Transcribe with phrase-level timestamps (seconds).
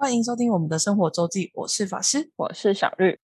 [0.00, 2.30] 欢迎收听我们的生活周记，我是法师。
[2.36, 3.18] 我是小绿。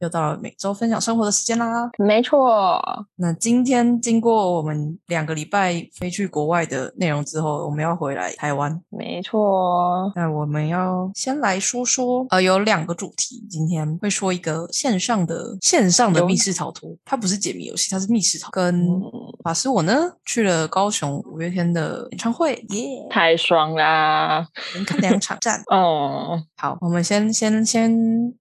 [0.00, 1.90] 又到了每周分享生活的时间啦。
[1.98, 2.80] 没错，
[3.16, 8.80] 那今天经过我们两个礼拜飞去国外的内容之后，我们要回来台湾。
[8.88, 13.46] 没错，那我们要先来说说，呃，有两个主题。
[13.50, 18.50] 今天会说一个线上的线上的密室逃脱，它不是解谜游戏，它是密室逃。
[18.50, 19.02] 跟嗯
[19.42, 19.94] 法师我呢
[20.26, 24.46] 去了高雄五月天的演唱会，耶、太爽啦！
[24.74, 25.62] 连看两场站。
[25.70, 27.90] 哦， 好，我们先先先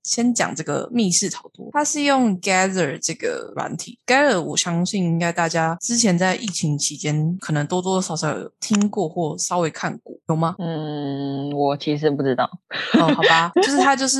[0.03, 3.97] 先讲这个密室逃脱，它是用 Gather 这个软体。
[4.05, 10.55] Gather 我相信应该大家之前在疫情期间可能多多少少有听过或稍微看过，有吗？
[10.59, 12.49] 嗯，我其实不知道。
[12.99, 14.19] 哦，好吧，就是它就是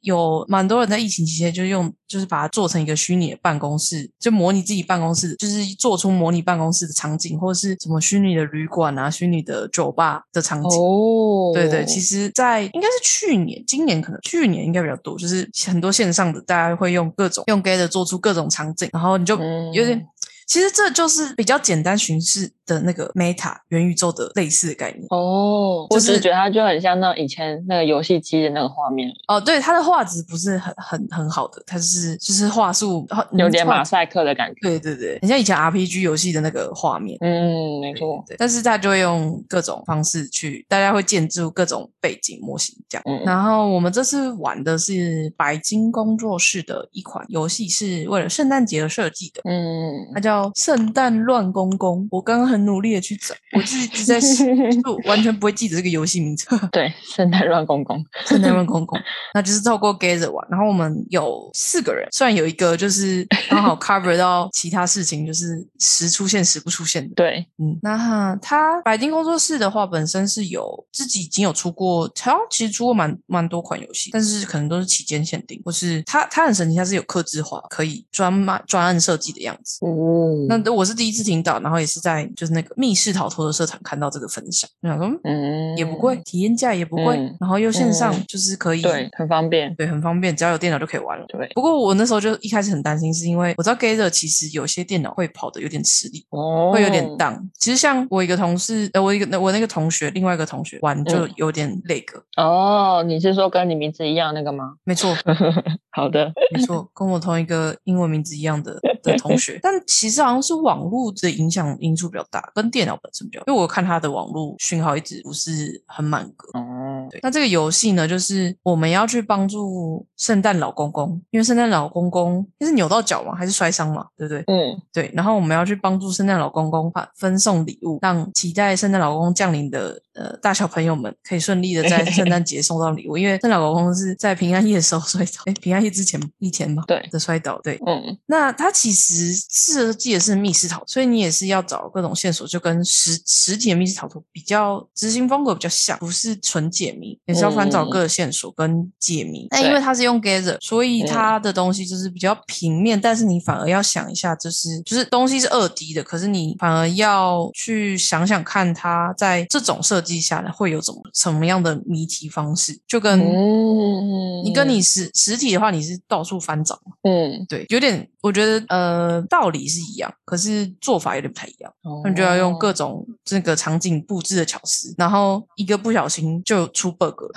[0.00, 10.80] 有蛮多人在疫情期间就用，就是把它做成一个虚拟的办公室，就模拟自己办公室，就是做出模拟办公室的场景，或者是什么虚拟的旅馆啊、虚拟的酒吧的场景。
[10.80, 20.06] 哦，对对，其实，在应该是去年，今年可能去年应该比较多，就是很多线上的大家会用各种用 Gather 做出各种场景，然后你就嗯有点，
[20.46, 25.04] 其实这就是比较简单形式的那个 Meta 元宇宙的类似的概念。
[25.10, 33.84] 哦，我就是只是觉得它就很像那以前那个游戏机的那个画面，哦，对，它的画质不是很很很好的，它是就是画术有点马马。
[33.84, 34.60] 赛克的感觉。
[34.62, 37.18] 对对对，很像以前 RPG 游戏的那个画面。
[37.20, 38.22] 嗯，没错。
[38.28, 43.02] 对，但是他就会用各种方式去，大家会建筑各种背景模型这样。
[43.06, 49.40] 嗯然后我们这次玩的是白金工作室的一款游戏，是为了圣诞节而设计的。
[49.44, 54.44] 嗯，它叫《圣诞乱公公》，我刚刚很努力的去找，我自己一直在试，
[54.82, 56.58] 就完全不会记得这个游戏名称。
[56.72, 58.04] 对，圣诞乱公公。
[58.26, 58.98] 圣诞乱公公，
[59.34, 60.46] 那就是透过 Gather 玩。
[60.50, 67.14] 然后我们有四个人，虽然有一个就是刚好 cover 到其他事情，就是时出现时不出现的。
[67.14, 79.84] 对，嗯，那哈他白金工作室的话，本身是有自己已经有出过，他其实出过蛮蛮多款游戏，但是可能都是期间限定，或是他他很神奇，他是有克制化，可以专卖专案设计的样子。
[79.84, 89.74] 哦，那我是第一次听到，然后也是在就是那个密室逃脱的社团看到这个分享，我想说嗯嗯，也不贵，体验价也不贵，嗯然后又线上嗯就是可以对，很方便。
[89.76, 91.24] 对很方便，只要有电脑就可以玩了。
[91.28, 97.40] 对，不过我那时候就一开始很担心，是因为我知道 Gather 其实有些电脑会跑的有点吃力，哦，会有点荡。
[97.58, 102.22] 其实像我一个同事，呃，我一个我那个同学，另外一个同学玩就嗯有点累个。
[102.36, 104.74] 哦，你是说跟你名字一样那个吗？
[104.84, 105.14] 没错，
[105.90, 116.48] 好的，没错，跟我同一个英文名字一样的 的同学，但其实好像是网络的影响因素比较大，跟电脑本身比较，因为我看他的网络讯号一直不是很满格。
[116.58, 124.44] 哦，对，那这个游戏呢，就是我们要去帮助圣诞老公公，因为圣诞老公公那是扭到脚嘛，还是摔伤嘛，对不对？
[124.46, 137.78] 嗯，对，然后我们要去帮助圣诞老公公发分送礼物，让期待圣诞老公公降临的呃大小朋友们可以顺利的在圣 诞节送到礼物，因为圣诞老公公是在平安夜的时候摔倒，哎，平安夜之前一天嘛，对的摔倒，对。
[137.86, 147.90] 嗯，那它其实设计的是密室逃，所以你也是要找各种线索，就跟实实体的密室逃脱比较执行风格比较像，不是纯解谜，也是要翻找嗯。
[147.90, 149.46] 各个线索跟解谜。
[149.50, 151.06] 那、对因为它是用 Gather，所以嗯。
[151.06, 163.20] 它的东西就是比较平面，但是你反而要想一下，就是就是东西是二 D 的，可是你反而要去想想看，它在这种设计下来会有怎么什么样的谜题方式，就跟。
[163.20, 171.72] 嗯，你跟你实实体的话，你是到处翻找嘛，嗯，对，有点，我觉得呃道理是一样，可是做法有点不太一样。
[171.82, 177.30] 哦就要用各种这个场景布置的巧思，然后一个不小心就出 bug 了。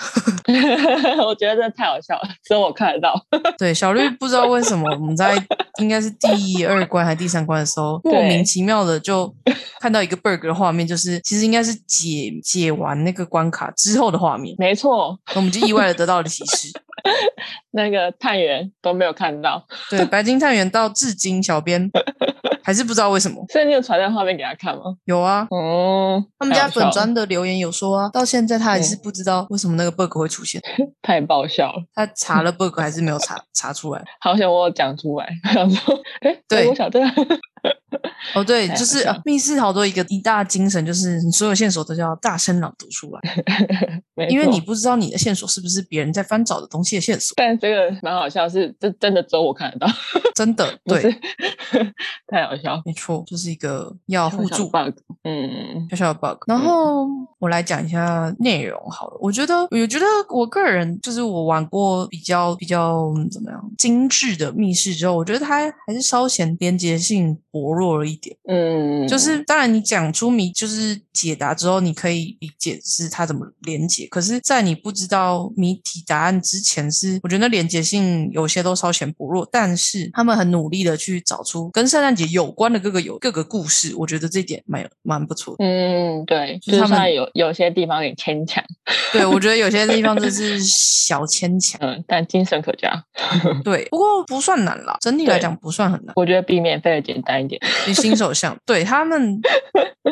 [1.26, 3.14] 我觉得这太好笑了，只有我看得到。
[3.58, 5.36] 对，小绿不知道为什么我们在
[5.80, 9.34] 应该是第二关还是第三关的时候，莫名其妙的就
[9.80, 16.70] 看到一个 bug 的画面，就是其实应该是解解完那个关卡之后的画面，没错，我们就意外的得到了提示。
[17.72, 21.90] 那个探员都没有看到，对，白金探员到至今，小编
[22.64, 23.44] 还是不知道为什么。
[23.50, 24.84] 所以你有传那画面给他看吗？
[25.06, 30.62] 有啊，哦，他们家粉砖的留言有说啊，到现在他还是不知道为什么那个 bug 会出现，
[31.02, 34.04] 太爆笑了，他查了 bug 还是没有查查出来。
[34.20, 36.68] 好想我有讲出来， 想说，哎，对。
[36.68, 37.00] 我晓得，
[38.36, 43.22] 哦，对，就是、密室逃脱一个一大精神就是你所有线索都要大声朗读出来，
[44.30, 49.88] 因为你不知道你的线索是不是别人在翻找的东西的线索， 但这个蛮好笑，是这真的只有我看得到，
[50.34, 51.02] 真的对，
[52.28, 54.94] 太好笑，没错，就是一个要互助 bug，
[55.24, 56.38] 嗯，小小的 bug。
[56.48, 57.06] 然后
[57.40, 59.18] 我来讲一下内容好了。
[59.20, 68.36] 我觉得，我觉得我个人就是我玩过比较比较嗯怎么样精致的密室之后，我觉得它还是稍显连接性薄弱了一点。
[68.48, 74.08] 嗯，就是当然，你讲出谜就是解答之后，你可以理解是它怎么连接。
[74.10, 79.48] 可是，在你不知道谜题答案之前是，我觉得连接性有些都稍显薄弱。
[79.52, 85.64] 但是他们很努力的去找出跟圣诞节有关的各个有各个故事，我觉得这一点蛮蛮不错的。
[85.64, 88.64] 嗯，对，就是他们有有些地方有点牵强，
[89.14, 93.04] 对，我觉得有些地方就是小牵强，嗯，但精神可嘉，
[93.64, 96.14] 对，不过不算难啦，整体来讲不算很难。
[96.16, 97.62] 我觉得比免费的简单一点。
[97.86, 99.40] 比新手像，对他们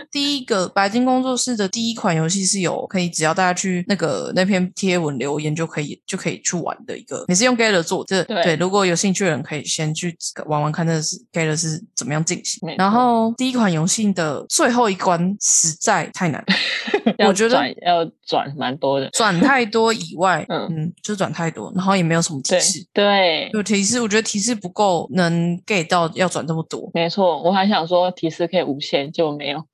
[0.09, 8.23] 第一个白金工作室的第一款游戏是有可以只要大家去那个那篇贴文留言就可以就可以去玩的一个，也是用 Gather 做的。
[8.25, 16.43] 对对，如果有兴趣的人可以先去玩玩看，那是 Gather 是怎么样进行然后第一款游戏的最后一关实在太难，
[17.27, 22.85] 我觉得要转蛮多的，转太多以外，嗯嗯，就转太多，然后也没有什么提对示。
[22.93, 26.89] 对，有提示，我觉得提示不够，能 get 到要转这么多。
[26.93, 29.63] 没错，我还想说提示可以无限，结果没有。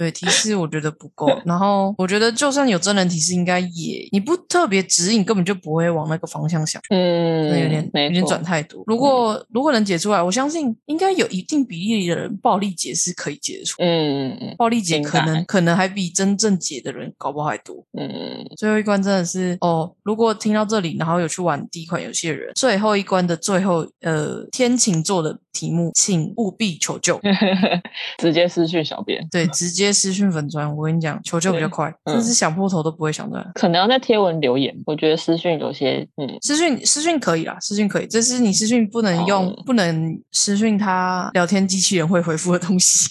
[0.00, 1.28] 对，提示我觉得不够。
[1.44, 6.80] 然后我觉得就算有真人提示，应该也你不特别指引，根本就不会往那个方向想。
[6.88, 8.82] 嗯有点有点转太多。
[8.86, 13.76] 如果、如果能解出来，我相信应该有一定比例的人暴力解是可以解得出。
[13.82, 17.84] 嗯嗯暴力解可能可能还比真正解的人搞不好还多。
[17.92, 18.08] 嗯，
[18.56, 27.20] 最后一关真的是哦，如果听到这里，然后有去玩第一款游戏的人，最后一关的最后呃天晴做的题目，请务必求救。
[28.18, 33.46] 直接私讯小编，对，直接私讯粉砖，我跟你讲，求救比较对快，嗯真是想破头都不会想出来。
[33.54, 34.74] 可能要在贴文留言。
[34.86, 43.08] 我觉得私讯有些，嗯，私讯私讯可以啦，私讯可以，这是你私讯不能用，哦不能私讯他聊天机器人会回复的东西，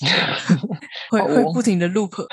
[1.12, 2.12] 会会不停的 loop。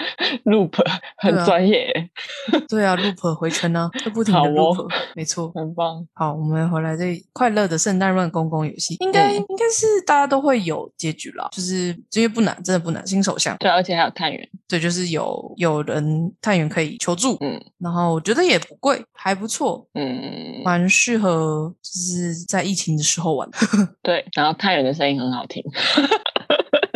[0.44, 0.72] loop
[1.18, 1.92] 很专业，
[2.68, 5.50] 对啊，loop 回圈呢、就不停的 loop，、没错。
[5.54, 6.06] 很棒。
[6.14, 13.56] 好，我们回来这快乐的圣诞乱公公游戏，应该、嗯应该是大家都会有结局了，就是因为不难，真的不难，新手相。
[13.58, 23.48] 对，而且还有探员，对，就是有有人探员可以求助，嗯然后我觉得也不贵，还不错，嗯，蛮适合就是在疫情的时候玩。
[24.02, 24.24] 对。
[24.34, 25.62] 然后探员的声音很好听。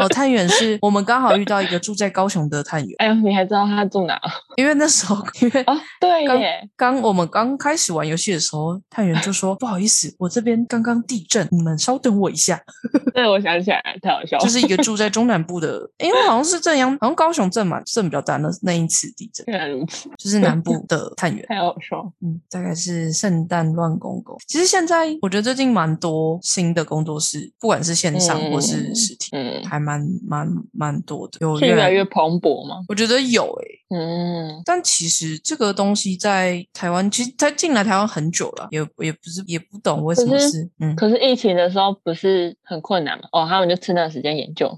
[0.04, 4.20] 哦，探员是我们刚好遇到一个住在高雄的探员，哎呦，你还知道他住哪？
[4.56, 12.60] 因为那时候因为哦，对刚耶，刚我们刚开始玩游戏的时候，探员就说不好意思，我这边刚刚地震，你们稍等我一下。
[13.14, 14.44] 对，我想起来了，太好笑了。
[14.44, 21.44] 就是一个住在中南部的，因为好像是正阳，好像高雄震嘛，震比较大那那一次地震，原来如此，就是南部的探员。
[21.48, 22.10] 太好笑了。
[22.22, 24.36] 嗯，大概是圣诞乱公公。
[24.46, 31.38] 其实现在我觉得最近蛮多新的工作室，不管是线上或是实体，嗯，还蛮蛮蛮蛮多的。
[31.40, 32.76] 有越来来越蓬勃吗？
[32.88, 40.96] 我觉得有诶、嗯，但其实这个东西在台湾，其实它进来台湾很久了，也也不是也不懂为什么是是嗯。
[40.96, 43.28] 可是疫情的时候不是很困难嘛？
[43.32, 44.68] 哦，他们就趁那个时间研究。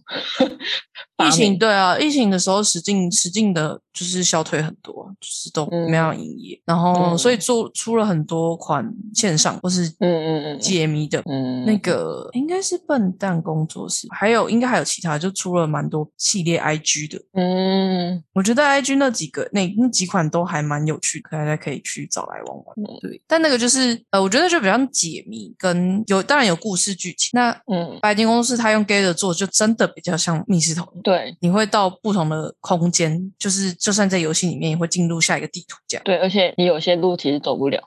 [1.16, 11.22] 发疫情对啊，疫情的时候实境实境的就是消退很多，就是都嗯没有营业，然后嗯所以做出了很多款线上或是嗯嗯嗯解谜的。
[11.26, 17.22] 嗯，那个应该是笨蛋工作室，还有应该还有其他，就出了蛮多系列 IG 的。
[17.34, 22.76] 嗯我觉得 IG 那几个那那几款都还蛮有趣的，大家可以去找来玩玩。
[22.78, 27.31] 嗯对，但那个就是呃，我觉得就比较解谜，跟有当然有故事剧情。
[27.32, 31.02] 那嗯，白金公司他用 Gather 做，就真的比较像密室逃脱。
[31.02, 36.05] 对你会到不同的空间，就是就算在游戏里面，也会进入下一个地图这样。
[36.05, 37.83] 对，而且你有些路其实走不了，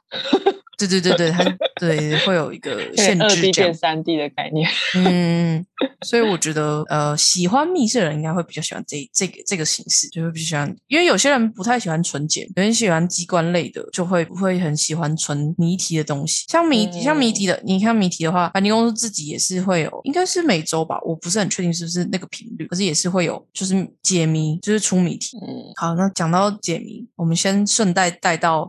[0.88, 1.44] 对对对对，它
[1.80, 3.74] 对会有一个限二制 D 这样变。
[3.74, 4.70] 三 D 的概念。
[4.96, 5.66] 嗯，
[6.02, 16.46] 所以我觉得呃，喜欢密室的人应该会比较喜欢这这个这个形式，就会比较喜欢，因为有些人不太喜欢纯简，有人喜欢机关类的，就会不会很喜欢纯谜题的东西。
[16.48, 25.38] 像谜、嗯像谜题的，你看谜题的话，白尼公司自己也是会有，应该是每周吧，我不是很确定是不是那个频率，可是也是会有，就是解谜，就是出谜题。
[25.42, 28.68] 嗯，好，那讲到解谜，我们先顺带带到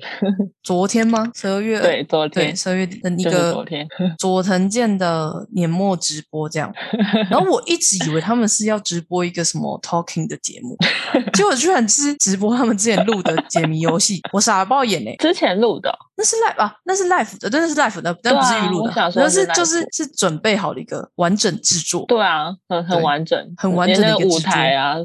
[0.63, 1.31] 昨天吗？
[1.35, 3.87] 十二月对，昨对，天十二月底的一个昨天
[4.19, 6.73] 佐藤健的年末直播这样。
[7.31, 10.77] 然后我一直以为他们是要直播一个什么 talking 的节目，
[11.35, 15.17] 结果居然是直播他们之前录的解谜游戏，我傻爆眼嘞！
[15.19, 22.05] 之前录的哦，那是 live 啊，那是 live 的，真的是 live 的，但不是预录的，那是就是是准备好的一个完整制作。
[22.07, 24.97] 对啊，很很完整，很完整的一个舞台啊，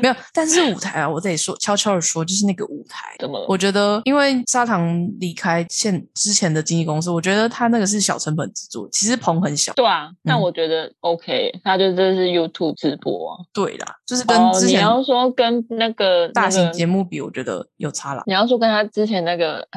[0.00, 3.44] 没有， 但是舞台啊，我得说悄悄的说，就是那个舞台，怎么了？
[3.50, 9.74] 我觉得因为砂糖离开现之前的经纪公司，我觉得他那个是小成本制作，其实棚很小。
[9.74, 13.44] 对啊，但我觉得 OK，他就这是 YouTube 直播啊。
[13.52, 18.22] 对啦，就是跟之前你要说跟那个大型节目比，我觉得有差了。
[18.24, 19.68] 你要说跟他之前那个。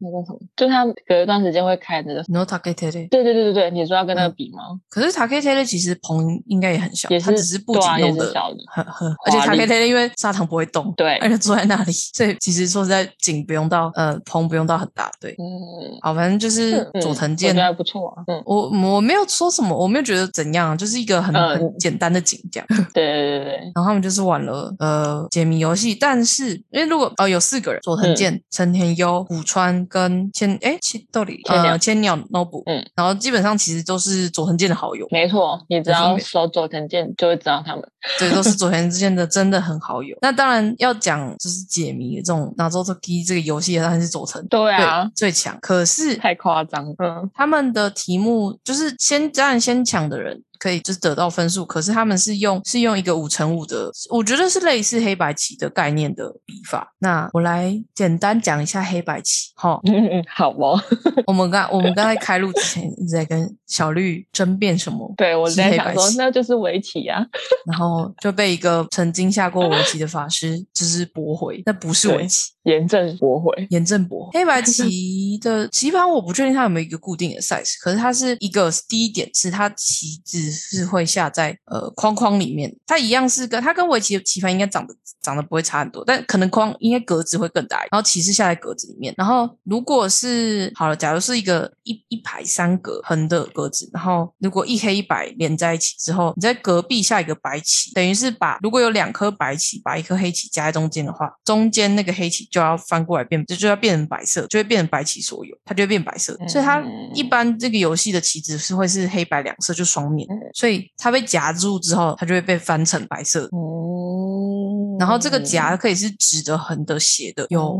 [0.00, 2.22] 那个什么，就他隔一段时间会开那个。
[2.28, 3.08] No Take Tele。
[3.08, 4.62] 对对对对对，你说要跟那个比吗？
[4.88, 9.08] 可是 Take Tele 其实棚应该也很小，也是只是布景弄的小的，很很。
[9.26, 15.32] 而且 Take Tele 因为砂糖不会动，对，而且坐在那里，所以其实说实在，景不用到呃棚不用到很大，对。
[15.32, 15.98] 嗯。
[16.02, 18.22] 好，反正就是佐藤健，我觉得不错啊。
[18.26, 18.42] 嗯。
[18.46, 22.66] 我我没有说什么，我没有觉得怎样，就是一个很很简单的景这样。
[22.94, 23.52] 对对对对。
[23.74, 30.78] 然后他们就是玩了呃解谜游戏，但是因为如果哦有四个人，佐藤健、陈田优、古川跟千哎。
[30.80, 37.84] 千道理呃千鸟 noble，嗯，然后基本上其实都是佐藤健的好友，没错，你只要搜佐藤健就会知道他们，
[38.18, 40.16] 对，都是佐藤 健的真的很好友。
[40.22, 45.58] 那当然要讲就是解谜这种拿走 key 这个游戏，当然是佐藤，对啊，最强。
[45.60, 50.42] 可是太夸张，嗯，他们的题目就是先当然先抢的人。
[50.60, 56.92] 可以就是得到分数，可是他们是用是用一个五乘五的，我觉得是类似黑白棋的概念的笔法。
[56.98, 60.78] 那我来简单讲一下黑白棋，哈，嗯嗯，好哦？
[61.26, 65.14] 我们刚我们刚才开录之前一直在跟小绿争辩什么？
[65.16, 67.24] 对我在想说，那就是围棋啊，
[67.70, 72.50] 然后就被一个曾经下过围棋的法师就是驳回，那不是围棋。
[72.64, 74.38] 严正驳回，严正驳回。
[74.38, 89.14] 黑白棋的棋盘我不确定它有没有一个固定的 size，可是它是一个第一点是它棋子是会下在呃框框里面，它一样是跟它跟围棋的棋盘应该长得长得不会差很多，但可能框应该格子会更大，然后棋是下在格子里面。
[89.16, 102.40] 然后如果是好了，假如是一个一一排三格横的格子，然后如果一黑一白连在一起之后，你在隔壁下一个白棋，等于是把如果有两颗白棋把一颗黑棋夹在中间的话，中间那个黑棋。
[102.50, 106.36] 就要翻过来变，就就要变成白色，就会变成白棋所有，它就会变白色。
[106.48, 106.82] 所以它
[107.14, 110.26] 一般这个游戏的棋子是会是黑白两色，就双面。
[110.54, 113.44] 所以它被夹住之后，它就会被翻成白色。
[113.52, 117.78] 哦，然后这个夹可以是直的、横的、斜的，有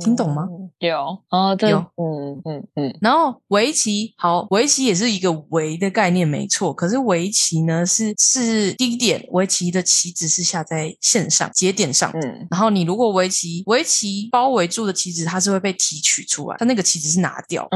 [0.00, 0.48] 听懂吗？
[0.88, 2.98] 有哦，有，嗯嗯嗯。
[3.00, 6.74] 然后围棋好，围棋也是一个围的概念，没错。
[6.74, 12.10] 可是围棋呢是是低点，围棋的棋子是下在线上节点上。
[12.14, 17.68] 嗯，然后你如果围棋围棋包围住的棋子，它是会被提取出来，它那个棋子是拿掉，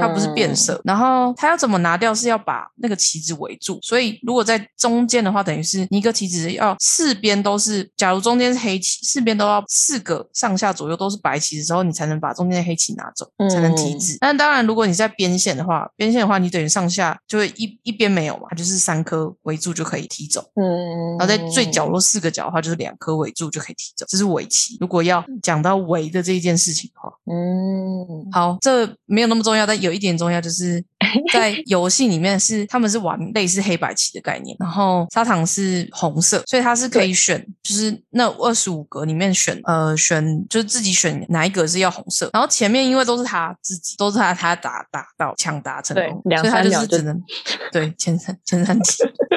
[0.00, 0.80] 它不是变色。
[0.84, 2.14] 然后它要怎么拿掉？
[2.14, 3.78] 是要把那个棋子围住。
[3.82, 12.45] 所以如果在中间的话，等于是你一个棋子要四边都是，假如中间是黑棋，四边都要四个上下左右都是白棋的时候，你才能把中。
[12.46, 20.40] 中间黑棋拿走才能提子，但当然，如果你在边线的话，边线的话，你等于上下就会一一边没有嘛，就是三颗围住就可以提走。
[20.54, 24.76] 嗯，然后在最角落四个角的话，就是两颗围住就可以提走，这是围棋。
[24.80, 30.84] 如果要讲到围的这一件事情的话，嗯，好，这没有那么重要，但有一点重要，就是
[31.32, 42.30] 在游戏里面是他们是玩类似黑白棋的概念，然后砂糖是红色，所以它是可以选，就是那二十五格里面选，呃，选就是自己选哪一格是要红色。
[42.32, 47.22] 然后前面因为都是他自己，都是他他打打到抢答成功，所以他就是只能
[47.70, 49.04] 对前三前三题。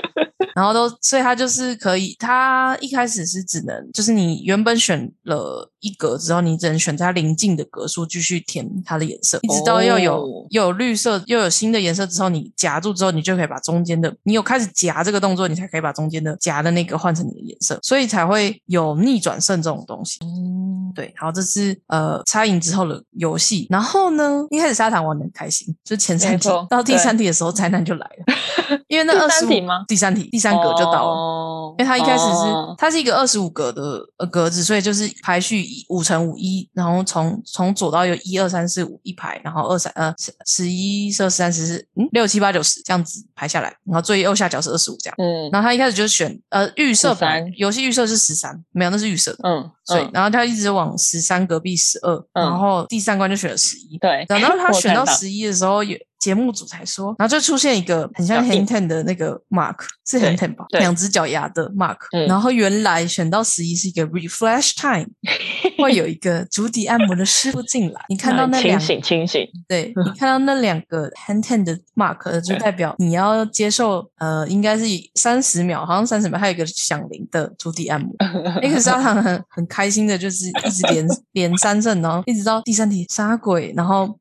[0.59, 20.19] 然后都，所以他就是可以，他一开始是只能，就是你原本选了一格之后，你只能选它邻近的格数继续填它的颜色，一直到要有又有绿色又有新的颜色之后，你夹住之后，你就可以把中间的，你有开始夹这个动作，你才可以把中间的夹的那个换成你的颜色，所以才会有逆转胜这种东西。
[20.25, 23.65] 嗯，对，好，这是呃插赢之后的游戏。
[23.69, 29.85] 然后呢，一开始砂糖玩的很开心，就前三题到第三题的时候，灾难就来了， 因为那二十题吗？
[29.87, 30.48] 第三题，第三。
[30.49, 55.99] 三格就到了，因为它一开始是它是一个二十五格的呃格子，所以就是排序五乘五一，然后从从左到右一二三四五一排，然后二三呃十十一十二十三十四嗯六七八九十这样子排下来，然后最右下角是二十五这样，嗯，然后他一开始就选呃预设版游戏预设是十三，没有那是预设的，嗯，所以然后他一直往十三隔壁十二，然后第三关就选了十一，对，然后他选到十一的时候也。
[56.19, 60.65] 节目组才说，然后就出现一个很像 Hinton 的那个 Mark，是 Hinton 吧？
[60.71, 61.97] 两只脚丫的 Mark，
[62.27, 65.07] 然后原来选到十一是一个 Refresh Time，
[65.81, 74.83] 会有一个足底按摩的师傅进来，你看到那两清醒清醒，对 你看到那两个 hand ten 的 mark，就代表你要接受呃，应该是
[75.15, 78.13] 三十秒，好像三十秒，还有一个响铃的足底按摩。
[78.61, 84.17] 那个沙糖很很开心的，就是一直连 连三阵，然后一直到第三题杀鬼，然后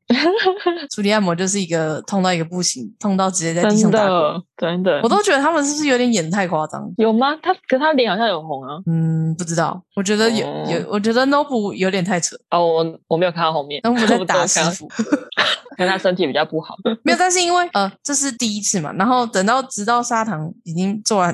[0.89, 4.43] 足底按摩就是一个痛到一个不行，痛到直接在地上打滚。
[4.57, 6.91] 真的我，都觉得他们是不是有点演太夸张？
[6.97, 7.35] 有吗？
[7.41, 8.77] 他可是他脸好像有红啊。
[8.85, 9.81] 嗯，不知道。
[9.95, 14.87] 我觉得有哦有，我觉得 Nobu 有点太扯哦，我我没有看到后面，，Nobu 在打师傅。
[15.77, 16.75] 可能他身体比较不好。
[17.03, 21.33] 没有，但是因为呃，这是第一次嘛，然后等到直到砂糖已经做完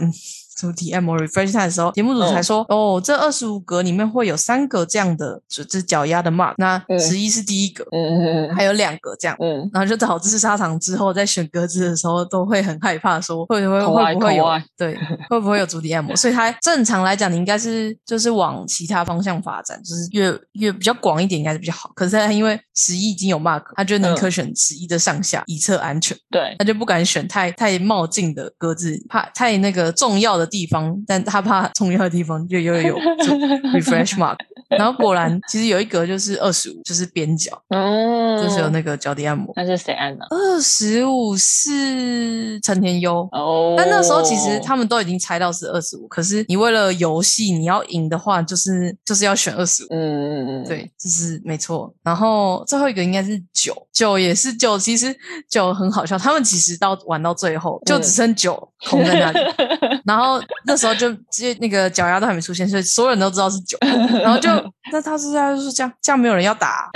[0.55, 9.35] 主题按摩 refresh time 的时候，节目组才说，哦，这二十五格里面会有三个这样的，就是脚丫的 mark，那嗯十一是第一个，嗯嗯还有两个这样。
[9.39, 14.45] 嗯然后就导致沙场之后在选格子的时候都会很害怕，说会不会会不会有
[14.77, 14.97] 对
[15.29, 16.15] 会不会有足底按摩？
[16.15, 21.91] 所以它正常来讲，你应该是就是往其他方向发展，就是越越比较广一点，应该是比较好。
[21.95, 26.17] 可是他因为十一已经有 mark，他就宁可选十一的上下以测安全。
[26.29, 33.33] 对，他就不敢选太太冒进的格子，怕太那个重要的地方，但他怕重要的地方就又有就
[33.73, 34.37] refresh mark。
[34.69, 39.53] 然后果然，其实有一格就是二十五，就是边角，嗯，就是有那个脚底按摩。
[39.55, 40.25] 那是谁按的？
[40.31, 49.87] 二十五是陈天优，哦，但那时候其实他们都已经猜到是二十五，可是你为了游戏你要赢的话，就是就是要选二十五。
[49.91, 51.93] 嗯嗯嗯，对，这是没错。
[52.03, 54.79] 然后最后一个应该是九，九也是九。
[54.79, 55.15] 其实
[55.49, 59.39] 九很好笑，他们其实到玩到最后就只剩九空在那里。
[60.05, 60.34] 然后
[60.65, 63.77] 那时候就直接那个脚丫都还没出现，所以所有人都知道是九。
[64.21, 64.49] 然后就
[64.91, 66.89] 那他是他就是这样，这样没有人要打，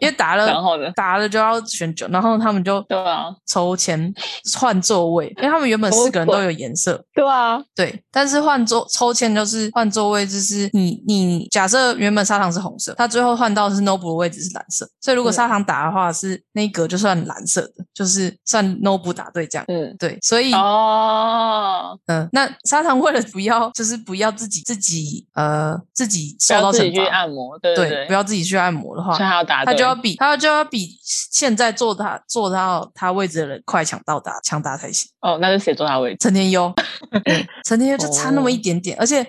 [0.00, 0.90] 因为打了然后呢？
[0.96, 4.12] 打了就要选九，然后他们就对啊，抽签
[4.58, 19.64] 换座位，因为他们原本四个人都有颜色，对啊，对，但是换座抽签就是换座位，就是你你假设原本砂糖是红色，他最后换到是 Noble 的位置是蓝色，所以如果嗯砂糖打的话是那一格就算蓝色的，就是算 Noble 打对这样。
[19.68, 35.10] 嗯，对，所以哦，嗯、那砂糖为了不要就是不要自己自己呃自己受到要自己去惩罚，按摩，对对，对，不要自己去按摩的话，他要打，他就要比他就要比现在坐他坐到他位置的人快抢到达抢答才行。
[35.20, 36.18] 哦，那是谁坐他位置？
[36.20, 36.72] 陈天优，
[37.24, 39.26] 对陈天优就差那么一哦点点，而且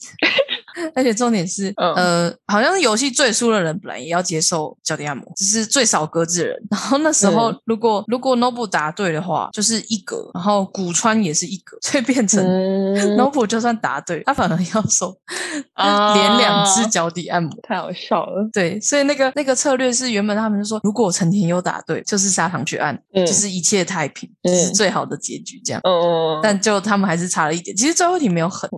[0.95, 1.93] 而且重点是，嗯。
[1.95, 6.57] 呃，好像是游戏最输的人本来也要接受脚底按摩，只是最少格子的人。
[6.71, 7.59] 然后那时候嗯。
[7.65, 12.95] 如果、如果 Noble 答对的话，就是一格，然后古川也是一格，所以变成嗯。
[13.17, 15.15] Noble 就算答对，他反而要收
[15.73, 17.51] 啊连两只脚底按摩。
[17.63, 23.25] 太好笑了，对，所以那个那个策略是原本他们就说，如果陈田优答对，就是砂糖去按，嗯。
[23.25, 25.81] 就是一切太平，这、是最好的结局这样。
[25.83, 28.69] 嗯，但就他们还是差了一点，其实最后一题没有很，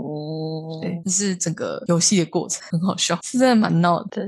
[0.82, 4.24] 对就，，是整个游戏的过程很好笑，是真的蛮闹的。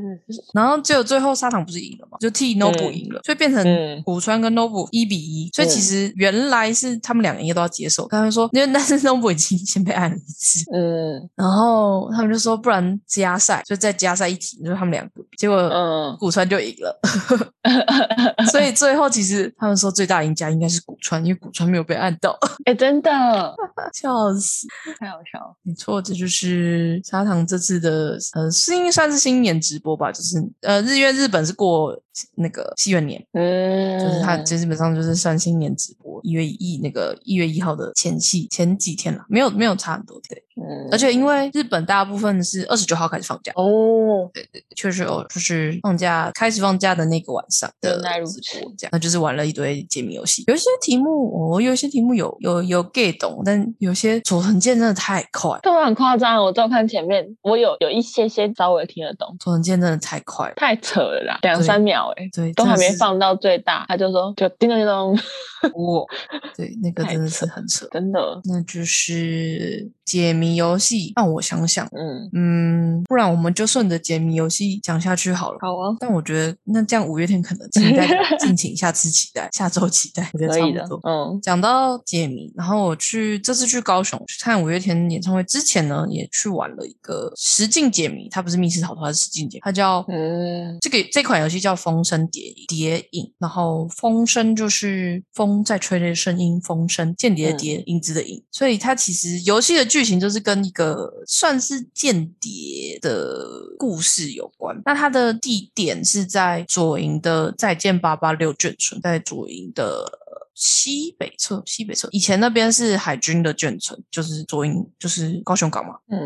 [0.54, 5.50] 然后只有最后沙场不是赢了嘛，就替 Nobu 嗯赢了，所以变成嗯古川跟 Nobu 一比一。
[5.54, 17.00] 所以其嗯实原来是他们两个应该都要接受，他们说，因为但是 Nobu 已经先被按了一次，嗯然后他们就说不然加赛，就再加赛一题，就是他们两个，结果嗯，古川就赢了。
[18.52, 23.12] 所以最后其实他们说最大赢家应该是古川，因为古川没有被按到，哎，真的
[23.94, 24.68] 笑死。
[25.00, 32.00] 太好笑了，没错，这就是砂糖这次的呃，是应该算是新年直播吧，就是呃，日月日本是过
[32.36, 48.02] 那个西元年，嗯，就是它基本上就是算新年直播，一月一那个一月一号的前期前几天了，没有没有差很多对，嗯，而且因为日本大部分是二十九号开始放假，哦，对对确实有就是放假开始放假的那个晚上的
[48.78, 60.52] 这样那就是玩了一堆解谜游戏，有一些题目我、有一些题目有有有 get 懂，但有些佐藤健真的太快，都很夸张，我照看前面，我有有一些些稍微听得懂，佐藤健真的太快。
[60.56, 65.14] 太扯了啦，两三秒哎，对，都还没放到最大，他就说就叮咚叮咚，
[65.74, 66.06] 哇，
[66.56, 67.88] 对，那个真的是扯很扯。
[67.92, 75.58] 真的，那就是解谜游戏，让我想想，嗯，嗯，不然我们就顺着解谜游戏讲下去好了。
[75.60, 78.08] 好啊，但我觉得那这样五月天可能期待，
[78.40, 81.10] 敬请下次期待，下周期待，我觉得可以的差不多，。
[81.10, 104.82] 嗯讲到解谜，然后我去这次去高雄去看五月天演唱会之前呢，也去玩了一个实境解谜，它不是密室逃脱，它是实境解谜，它叫嗯这个这款游戏叫《风声谍谍影》，然后风声就是风在吹的声音，风声间谍的谍，影子的影，所以它其实游戏的剧情就是是跟一个算是间谍的故事有关。
[104.84, 110.25] 那它的地点是在左营的再见八八六眷村，在左营的。
[110.56, 116.18] 西北侧，西北侧以前那边是海军的眷村，就是左营，就是高雄港嘛，嗯，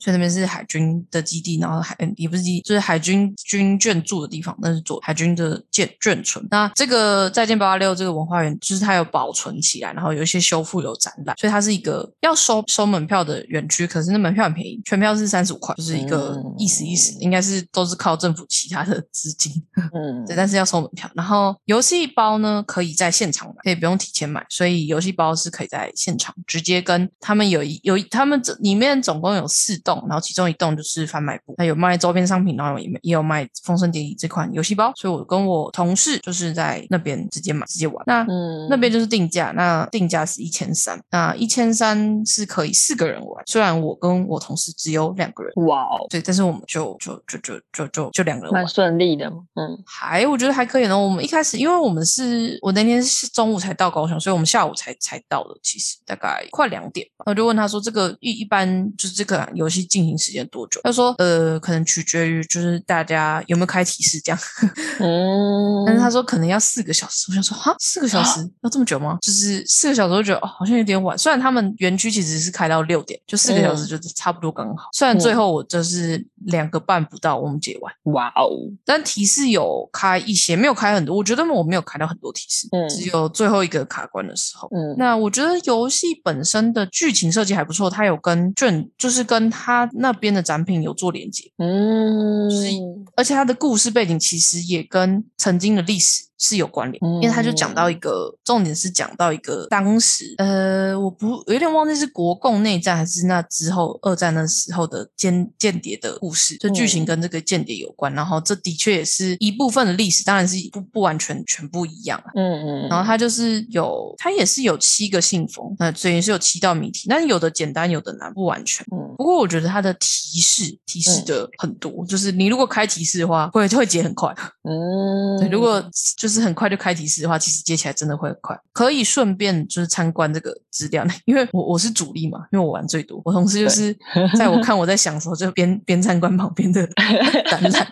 [0.00, 6.46] 所以那边是海军的基地，然后海嗯也不是基地，就是海军军眷住的地方，那是左海军的眷眷村。
[6.50, 19.52] 那这个再见八八六这个文化园，就是它有保存起来，然后有一些修复有展览，所以它是一个要收收门票的园区，可是那门票很便宜，全票是三十五块，就是一个嗯意思意思，应该是都是靠政府其他的资金。
[19.94, 21.10] 嗯，对，但是要收门票。
[21.14, 38.02] 然后游戏包呢，可以在现场买，可以不用提前买，所以游戏包是可以在现场直接跟他们有一有一他们这里面总共有四栋，然后其中一栋就是贩卖部，那有卖周边商品，然后也也有卖《丰盛典礼》这款游戏包，所以我跟我同事就是在那边直接买直接玩。
[38.06, 48.68] 那嗯，那边就是定价，那定价是一千三，那一千三是可以四个人玩，虽然我跟我同事只有两个人，哇哦，对，但是我们就就就就就就就两个人玩蛮。
[48.68, 50.96] 顺利的，嗯还我觉得还可以呢。
[50.96, 55.56] 我们一开始，因为我们是我那天是中午才到高雄，所以我们下午才才到的。
[55.62, 64.38] 其实大概快两点吧，我就问他说：“这个一一般就是这个游戏进行时间多久？”他说：“呃，可能取决于就是大家有没有开提示这样。
[65.00, 67.26] 嗯，但是他说可能要四个小时。
[67.28, 69.18] 我想说哈，四个小时要这么久吗？
[69.20, 71.16] 就是四个小时，觉得哦，好像有点晚。
[71.16, 74.88] 虽然他们园区其实是开到六点，就四个小时就是差不多刚好。
[74.92, 77.92] 虽然最后我就是两个半不到，我们解完。
[78.14, 78.48] 哇哦，
[78.84, 81.16] 但提示有开一些，没有开很多。
[81.16, 84.68] 我觉得我没有开到很多提示，嗯只有最后一个卡关的时候。
[84.72, 92.68] 嗯，那我觉得游戏本身的剧情设计还不错，它有跟卷，就是跟它那边的展品有做连接，嗯，就是
[93.16, 112.30] 而且它的故事背景其实也跟曾经的历史是有关联，因为他就讲到一个重点是讲到一个当时，呃，我不有点忘记是国共内战还是那之后二战那时候的间间谍的故事，就剧情跟这个间谍有关，然后这的确也是一部分的历史，当然是不不完全全部一样啊。
[112.34, 118.86] 嗯嗯，然后他就是有，他也是有七个信封，那所以也是有七道谜题，但有的简单，有的难，不完全。
[118.92, 124.32] 嗯不过我觉得他的提示提示的很多，就是你如果开提示的话，会会解很快。
[124.62, 125.82] 嗯，对，如果
[126.16, 128.58] 就是很快就开提示的话，其实接起来真的会很快。
[128.72, 133.20] 可以顺便就是参观这个资料， 因为我我是主力嘛，因为我玩最多。
[133.24, 133.96] 我同事就是
[134.38, 136.86] 在我看我在想的时候，就边边参观旁边的
[137.50, 137.88] 展览。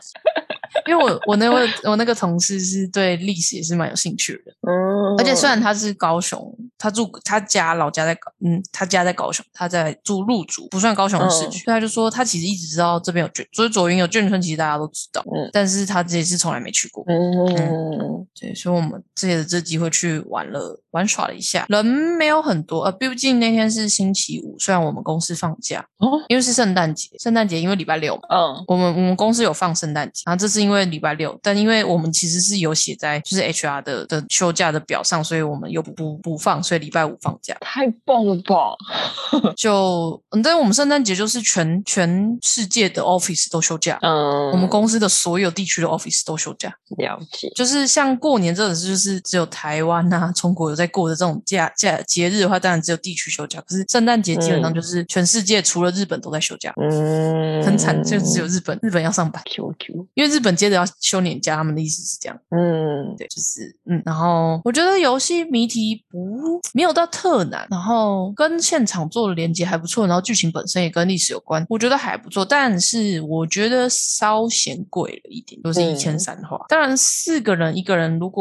[0.86, 11.64] 因为我我那位我那个同事是对历史也是蛮有兴趣的，嗯，而且虽然他是高雄，他住他家老家在高，嗯，他家在高雄，他在住鹿竹，不算高雄市区。
[11.64, 17.04] 所以他就说他其实一直知道这边有眷，所以左营有眷村，其实大家都知道，嗯但是他这一次从来没去过。
[17.08, 28.22] 嗯对，所以我们借着这机会去玩了玩耍了一下，人没有很多，呃，毕竟那天是星期五，虽然我们公司放假，哦因为是圣诞节，圣诞节因为礼拜六嘛。
[28.30, 37.56] 嗯我们我们公司有放圣诞节，然后这是因为礼拜六，但因为我们其实是有写在就是 HR 的的休假的表上，所以我们又不不不放，所以礼拜五放假。
[37.60, 38.76] 太棒了吧，
[39.56, 46.72] 就嗯，但我们圣诞节就是全全世界的 office 都休假，嗯，我们公司的所有地区的 office 都休假。
[46.98, 53.60] 了解，就是像过年这种事，就是只有台湾啊、中国有在过的这种假假节日的话，当然只有地区休假。
[53.60, 62.38] 可是圣诞节基本上就是全世界除了日本都在休假，嗯，很惨，就只有日本，日本要上班，Q Q，因为日本接着要休年假，他们的意思是这样。
[62.50, 72.44] 嗯对，就是嗯，然后我觉得游戏谜题不没有到特难，然后跟现场做的连接还不错，然后剧情本身也跟历史有关，我觉得还不错。
[72.44, 78.35] 但是我觉得稍嫌贵了一点，就是一千嗯三的话，当然四个人一个人如果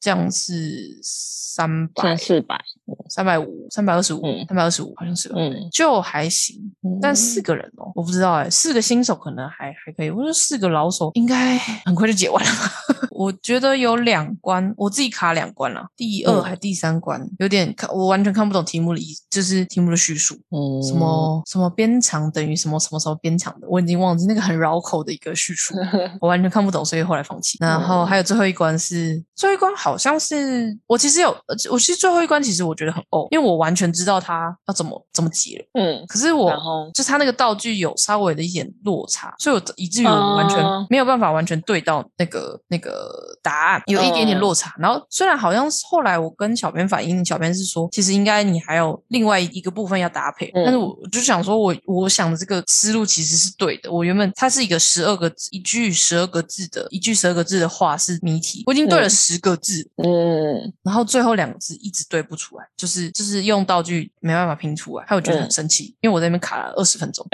[0.00, 2.56] 这样是三百三四百，
[3.08, 6.56] 三百五、三百二十五、嗯三百二十五好像是吧，嗯就还行。
[7.00, 12.72] 但嗯四个人哦，我不知道哎，四个新手可能还还可以，我觉得四个老手应该很快就解完了吧。
[13.10, 25.74] 我觉得有两关，我自己卡两关了，第二嗯还第三关有点看，我完全看不懂题目的意，就是题目的叙述，嗯，什么什么边长等于什么什么什么边长的，我已经忘记那个很绕口的一个叙述，
[26.20, 27.58] 我完全看不懂，所以后来放弃。
[27.60, 35.80] 然后还有最后一关是最后一关，好像是我其实有，呃我其实最后一关其实我觉得很哦，因为我完全知道他要怎么怎么解了。
[35.80, 36.52] 嗯，可是我
[36.94, 43.10] 就是他那个道具有稍微的一点落差，所以我以至于我完全哦没有办法完全对到那个那个
[43.42, 44.74] 答案，有一点点落差。
[44.78, 53.90] 然后虽然好像是后来我跟小编反映，小编是说其实应该你还有另外一个部分要搭配，嗯但是我我就想说我我想的这个思路其实是对的。
[53.90, 60.72] 我原本它是一个十二个字一句十二个字的一句十二个字的话是谜题，我已经对了嗯十个字，嗯。
[60.82, 65.50] 然后最后两个字一直对不出来，就是就是用道具没办法拼出来，害我觉得很嗯。
[65.50, 67.24] 生气，因为我在那边卡了二十分钟，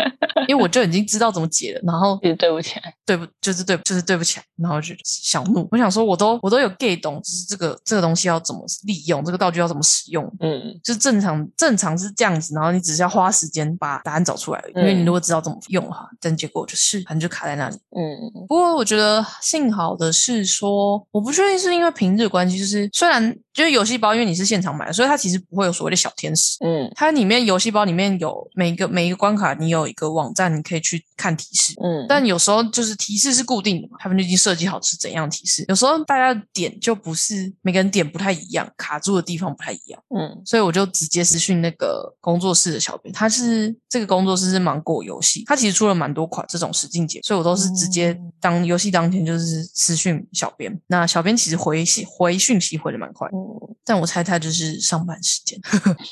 [0.49, 10.25] 因为我就已经知道怎么解了，然后也对不起来，对不就是对就是对不起来，然后就小怒，我想说，我都我都有 get 懂，就是这个这个东西要怎么利用，这个道具要怎么使用。
[10.41, 10.79] 嗯。
[10.83, 17.77] 就是正常正常是这样子，然后你只是要花时间把答案找出来因为你如果知道怎么用的话，但结果就是反正就卡在那里。
[17.97, 18.47] 嗯。
[18.49, 26.57] 不过我觉得幸好的是说，我不确定是因为平日关系，就是虽然就是游戏包，因为你是现场买的，所以它其实不会有所谓的小天使。
[26.65, 31.75] 嗯它里面游戏包里面有每一个每一个关卡，你有一个网站，你可以去看提示。
[31.83, 35.65] 嗯，但有时候就是提示是固定的嘛，他们就已经设计好是怎样提示。
[35.69, 50.81] 有时候大家的点就不是每个人点不太一样，卡住的地方不太一样，嗯所以我就直接私讯那个工作室的小编，他是这个工作室是芒果游戏，他其实出了蛮多款这种实境节，所以我都是直接嗯当游戏当天就是私讯小编。
[50.87, 55.59] 那小编其实回信回讯息回的蛮快，嗯但我猜他就是上班时间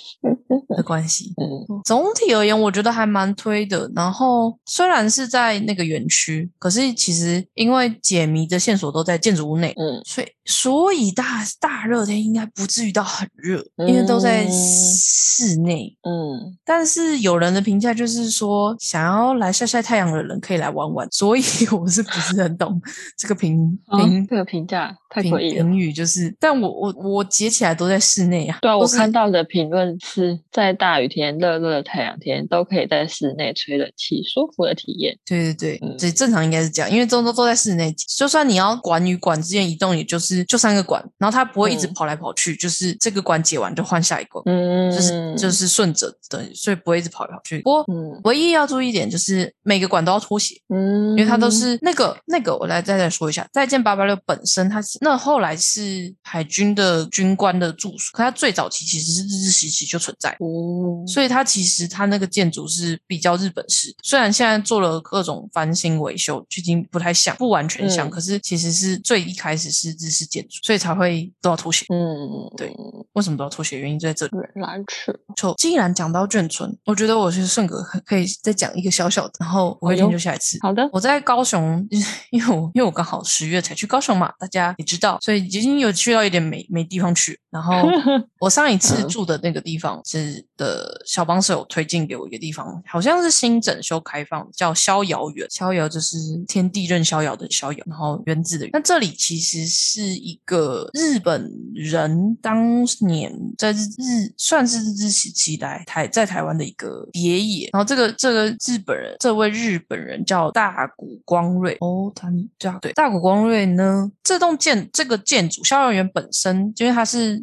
[0.74, 1.34] 的关系。
[1.36, 3.90] 嗯总体而言，我觉得还蛮推的。
[3.94, 15.94] 然后虽然是在那个园区，可是其实因为解谜的线索都在建筑物内，嗯所以所以大大热天应该不至于到很热，因为都在嗯室内。
[16.02, 21.06] 嗯但是有人的评价就是说，想要来晒晒太阳的人可以来玩玩。
[21.10, 21.42] 所以
[21.78, 22.80] 我是不是很懂
[23.18, 25.64] 这个评啊评这个评价太评诡异了。
[25.64, 25.92] 评语？
[25.92, 28.58] 就是，但我我我截起来都在室内啊。
[28.62, 35.16] 对啊，我看到的评论是在大雨天、热热的太阳天都可以在室内吹冷气，舒服的体验。
[35.24, 47.60] 对对对，嗯所以正常应该是这样，因为都都都在室内，就算你要管与管之间移动，也就是就三个管，然后它不会一直嗯跑来跑去，就是这个管解完就换下一个，嗯，就是就是顺着的，所以不会一直跑来跑去。
[47.60, 60.30] 不过嗯唯一要注意一点就是每个管都要脱鞋，嗯，因为它都是那个那个，我来再再说一下，《再见八八六》本身它是那后来是海军的军官的住所，可它最早期其实是日治时期就存在。
[60.40, 71.84] 哦，所以它其实它那个建筑是比较日本式，虽然现在做了各种翻新维修，就已经不太像，不完全像，嗯可是其实是最一开始是日式建筑，所以才会都要脱鞋。
[71.88, 72.74] 嗯，对
[73.12, 73.78] 为什么都要脱鞋？
[73.78, 74.32] 原因就在这里。
[74.54, 80.58] 原来是就既然讲到眷村，我觉得我是顺哥可以再讲一个小小的，然后我会哎呦研究下一次。
[80.60, 81.86] 好的，我在高雄，
[82.30, 87.40] 因为我因为我刚好十月才去高雄嘛，大家也知道，所以已经有去到一点没没地方去。
[87.56, 87.88] 然后
[88.38, 95.46] 我上一次嗯住的那个地方是的小帮手有推荐给我一个地方，好像是新整修开放，叫逍遥园。
[95.48, 98.70] 逍遥就是天地任逍遥的逍遥，然后园子的园。
[98.74, 107.70] 那这里其实是一个日本人当年在日日算是日治时期来台在台湾的一个别野。
[107.72, 117.42] 然后这个这个日本人，这位日本人叫大谷光瑞哦，他这样对大谷光瑞呢，这栋建这个建筑逍遥园本身，因为它是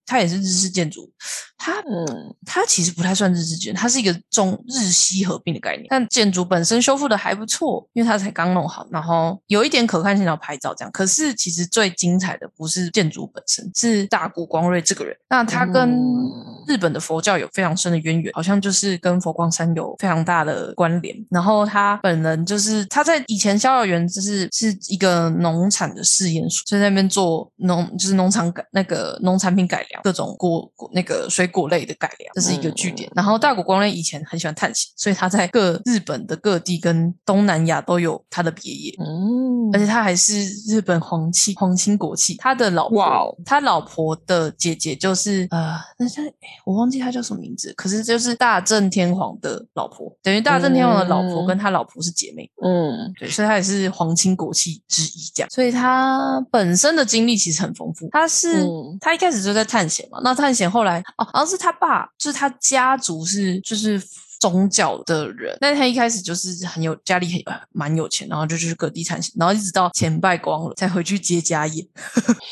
[0.05, 1.09] 它也是日式建筑，
[1.57, 5.87] 它嗯它其实不太算日式建筑，它是一个中日西合并的概念。
[5.89, 10.91] 但建筑本身修复的还不错，因为它才刚弄好，然后有一点可看性，然后拍照这样。
[10.91, 15.15] 可是其实最精彩的不是建筑本身，是大谷光瑞这个人。
[15.29, 16.29] 那他跟嗯
[16.67, 21.15] 日本的佛教有非常深的渊源，好像就是跟佛光山有非常大的关联。
[21.29, 33.11] 然后他本人就是他在以前逍遥园就是是一个农产的试验所，所以在那边做农就是农场改那个农产品改良，各种果果那个水果类的改良，这是一个据点。
[33.15, 38.95] 然后大谷光瑞以前很喜欢探险，所以他在各日本的各地跟东南亚都有他的别野。
[38.99, 46.33] 嗯，而且他还是日本皇亲皇亲国戚，他的老婆，哇哦他老婆的姐姐就是呃，那叫诶
[46.65, 58.07] 我忘记他叫什么名字，可是就是大正天皇的老婆，等于大正天皇的老婆嗯跟他老婆是姐妹，嗯对，所以他也是皇亲国戚之一，这样，所以他本身的经历其实很丰富。
[58.11, 63.99] 他是、嗯他一开始就在探探险嘛，那探险后来哦，好像是他爸，就是他家族是就是。
[64.41, 71.87] 宗教的人，但他一开始就是很有家里很呃蛮有钱，然后就去各地探险，然后一直到钱败光了才回去接家业，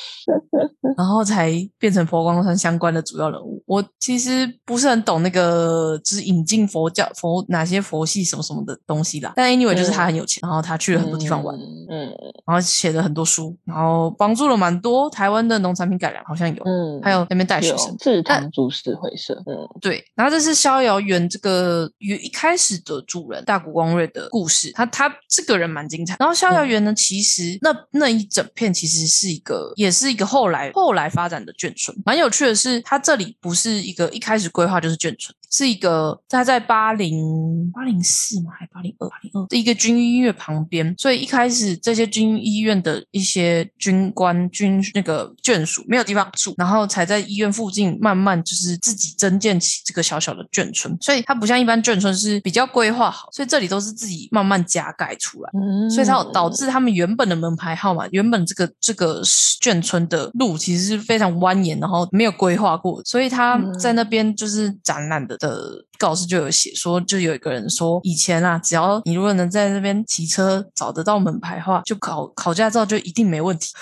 [0.95, 3.62] 然后才变成佛光山相关的主要人物。
[3.65, 11.56] 我其实不是很懂那个就是引进佛教佛哪些佛系什么什么的东西啦，但 anyway 就是他很有钱，然后他去了很多地方玩，
[11.89, 12.10] 嗯
[12.45, 17.95] 然后写了很多书，然后帮助了蛮多台湾的农产品改良，好像有，嗯，还有那边带学生。
[17.97, 19.67] 制糖株式会社，嗯。
[19.82, 26.15] 对，然后这是逍遥园这个原一开始的主人大谷光瑞的故事，他他这个人蛮精彩。
[26.19, 31.95] 然后逍遥园呢，其实那那一整片其实是一个，也是一个后来后来发展的眷村。
[32.05, 55.49] 蛮有趣的是，它这里不是一个一开始规划就是眷村，是一个他在八零八零四嘛，还八零二八零二的一个军医院旁边，所以一开始这些军医院的一些军官军那个眷属没有地方住，然后才在医院附近慢慢就是自己增建起这个小小的眷村，所以它不像一般眷村是比较规划好，所以这里都是自己慢慢加盖出来。
[55.53, 73.73] 嗯，所以它有导致他们原本的门牌号码，原本这个这个眷村的路其实是非常蜿蜒，然后没有规划过，所以他在那边就是展览的的告示就有写说，就有一个人说，以前啊，只要你如果能在那边骑车找得到门牌的话，就考考驾照就一定没问题。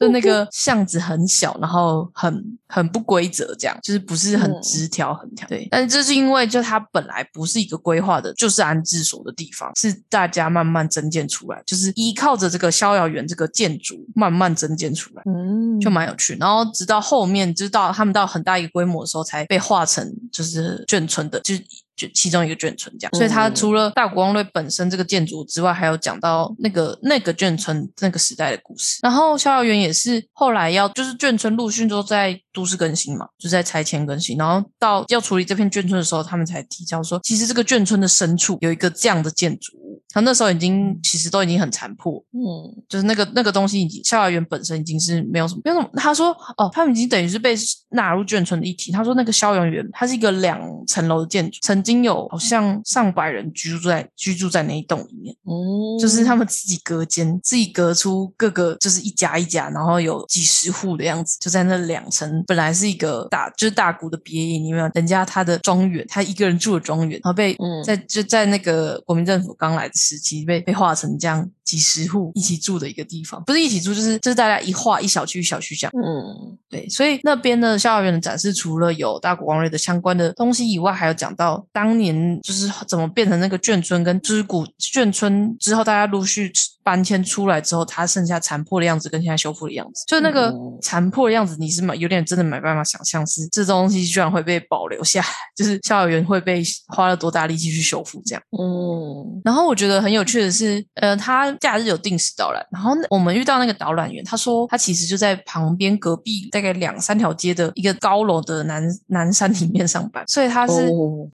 [0.00, 5.46] 就那个巷子很小，然后很很不规则，这样就是不是很直条横条。
[5.46, 16.34] 对，但是这是因为就它本来不是一个规划的，就是安置所的地方，是大家慢慢增建出来，就是依靠着这个逍遥园这个建筑慢慢增建出来，嗯，就蛮有趣。
[16.40, 21.62] 然后直到后面，就到他们到很大一个规模的时候，才被划成就是眷村的，就是。
[21.96, 28.98] 就其中一个眷村这样，所以它除了大国光瑞本身这个建筑之外，还有讲到那个那个眷村那个时代的故事。
[29.02, 34.36] 然后逍遥园也是后来要就是眷村陆逊都在都市更新嘛，就在拆迁更新。
[34.36, 40.02] 然后到要处理这片眷村的时候，他们才提交说，其实这个眷村的深处有一个这样的建筑物。
[40.12, 45.88] 他那时候已经其实都已经很残破，嗯，就是那个那个东西已经逍遥园本身已经是没有什么没有什么。
[45.94, 47.54] 他说哦，他们已经等于是被
[47.90, 48.90] 纳入眷村的一体。
[48.90, 70.00] 他说那个逍遥园它是一个两层楼的建筑，曾经有好像上百人居住在居住在那一栋里面，嗯，就是他们自己隔间，自己隔出各个就是一家一家，然后有几十户的样子，就在那两层，本来是一个大就是大谷的别野里面，人家他的庄园，他一个人住的庄园，然后被在就在那个国民政府刚来的。
[70.00, 75.92] 时期被被划成这样几十户一起住的一个地方，不是一起住，就是就是大家一划一小区一小区这样。
[75.94, 86.52] 嗯，对，所以那边的校园的展示，除了有大国光瑞的相关的东西以外，还有讲到当年就是怎么变成那个眷村，跟知古眷村之后，大家陆续
[86.82, 90.52] 搬迁出来之后，它剩下残破的样子跟现在修复的样子，就那个
[90.82, 98.42] 残破的样子，你是有点真的没办法想象，是这东西居然会被保留下来，就是校园会被花了多大力气去修复这样。
[98.58, 100.00] 嗯，然后我觉得。
[100.00, 110.88] 很有趣的是，呃，他假日有定时导览，然后我们遇到那个导览员，他说他其实就在旁边隔壁大概两三条街的一个高楼的南南山里面上班，所以他是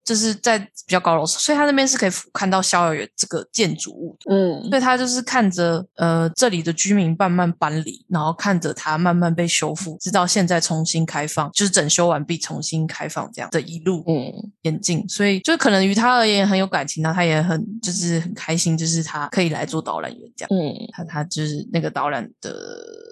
[0.05, 14.31] 就是在比较高楼，所以他那边是可以俯看到逍遥园这个建筑物，嗯，所以他就是看着呃这里的居民慢慢搬离，然后看着它慢慢被修复，直到现在重新开放，就是整修完毕重新开放这样的一路嗯。
[14.61, 18.53] 演进，所以就可能于他而言很有感情，然后他也很就是很开。
[18.53, 22.53] 开心就是他可以来做导览员这样，嗯，他他就是那个导览的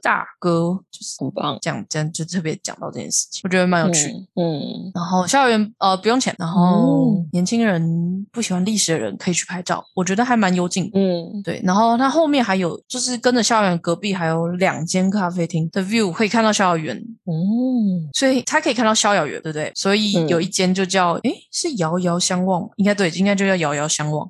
[0.04, 4.92] 大哥，就是很棒，这样这样就特别讲到这件事情，我觉得蛮有趣，嗯。
[4.94, 11.62] 然后校园呃不用钱，然后年轻人不喜欢历史的人可以去拍照，我觉得还蛮幽静，嗯，对。
[11.64, 19.72] 然后它后面还有就是跟着校园隔壁还有两间咖啡厅的 view 可以看到逍遥园，嗯，所以他可以看到逍遥园，对不对？
[19.76, 24.30] 所以有一间就叫诶是遥遥相望，应该对，应该就叫遥遥相望，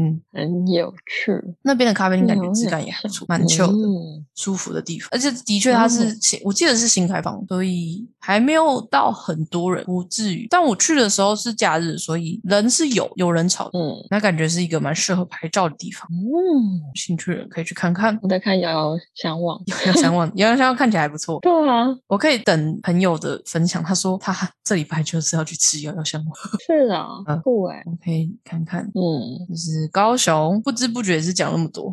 [0.00, 0.20] 嗯。
[0.32, 5.08] 很有趣，那边的咖啡厅感觉质感也还不错，蛮 chill 的，舒服的地方。
[5.12, 10.46] 而且的确它是新，我记得是新开放，所以还没有到很多人，不至于。
[10.50, 16.08] 但我去的时候是假日，所以人是有有人潮，嗯，那感觉是一个蛮适合拍照的地方。
[16.10, 18.18] 嗯，兴趣的人可以去看看。
[18.22, 21.38] 我在看遥遥相望，遥遥相望，遥遥相望看起来还不错。
[21.42, 23.82] 对啊，我可以等朋友的分享。
[23.82, 24.32] 他说他
[24.64, 26.32] 这礼拜就是要去吃遥遥相望。
[26.66, 27.08] 是啊，
[27.42, 28.82] 酷哎，我可以看看。
[28.94, 31.92] 嗯，就是高雄，不知不觉是讲那么多，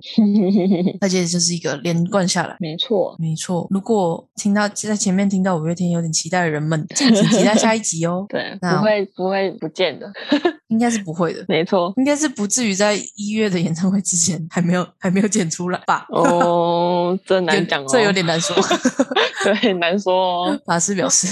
[1.02, 2.56] 而且就是一个连贯下来。
[2.60, 3.68] 没错，没错。
[3.70, 8.26] 如果听到在前面听到五月天有点期待的人们，敬请期待下一集哦。
[8.30, 10.12] 对，不会不会不见的，
[10.68, 11.44] 应该是不会的。
[11.48, 16.06] 没错，应该是不至于在一月的演唱会之前还没有还没有剪出来吧？
[16.10, 18.56] 哦，这难讲哦，这有点难说。
[19.44, 20.60] 对，难说哦。
[20.66, 21.28] 法师表示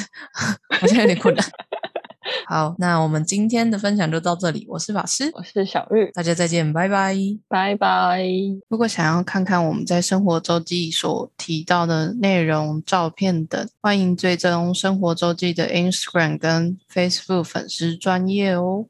[0.79, 1.45] 好像有点困难。
[2.47, 4.65] 好，那我们今天的分享就到这里。
[4.69, 7.15] 我是法师，我是小玉，大家再见，拜拜，
[7.47, 8.23] 拜拜。
[8.67, 18.87] 如果想要看看我们在生活周记所提到的内容、照片等，欢迎追踪生活周记的 Instagram 跟 Facebook 粉丝专业哦。